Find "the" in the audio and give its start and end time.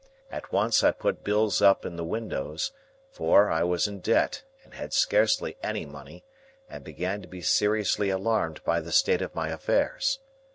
1.95-2.03, 8.79-8.91